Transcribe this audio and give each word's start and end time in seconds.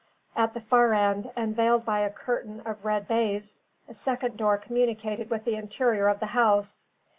At 0.35 0.55
the 0.55 0.61
far 0.61 0.93
end, 0.95 1.29
and 1.35 1.55
veiled 1.55 1.85
by 1.85 1.99
a 1.99 2.09
curtain 2.09 2.63
of 2.65 2.83
red 2.83 3.07
baize, 3.07 3.59
a 3.87 3.93
second 3.93 4.35
door 4.35 4.57
communicated 4.57 5.29
with 5.29 5.45
the 5.45 5.53
interior 5.57 6.07
of 6.07 6.19
the 6.19 6.25
house. 6.33 6.85